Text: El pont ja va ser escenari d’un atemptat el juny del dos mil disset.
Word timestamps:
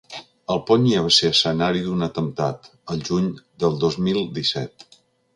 El 0.51 0.59
pont 0.67 0.85
ja 0.91 1.01
va 1.07 1.09
ser 1.17 1.27
escenari 1.33 1.83
d’un 1.87 2.01
atemptat 2.05 2.65
el 2.95 3.03
juny 3.09 3.27
del 3.65 3.77
dos 3.83 3.99
mil 4.07 4.19
disset. 4.39 4.87